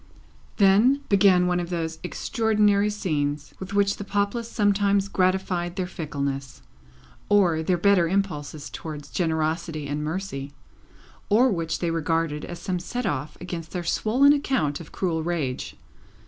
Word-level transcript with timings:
Then, 0.57 1.01
began 1.09 1.45
one 1.45 1.59
of 1.59 1.69
those 1.69 1.99
extraordinary 2.03 2.89
scenes 2.89 3.53
with 3.59 3.75
which 3.75 3.97
the 3.97 4.03
populace 4.03 4.49
sometimes 4.49 5.07
gratified 5.07 5.75
their 5.75 5.85
fickleness, 5.85 6.63
or 7.29 7.61
their 7.61 7.77
better 7.77 8.07
impulses 8.07 8.71
towards 8.71 9.11
generosity 9.11 9.85
and 9.85 10.03
mercy, 10.03 10.53
or 11.29 11.51
which 11.51 11.77
they 11.81 11.91
regarded 11.91 12.43
as 12.45 12.57
some 12.57 12.79
set 12.79 13.05
off 13.05 13.37
against 13.39 13.73
their 13.73 13.83
swollen 13.83 14.33
account 14.33 14.79
of 14.79 14.91
cruel 14.91 15.21
rage. 15.21 15.75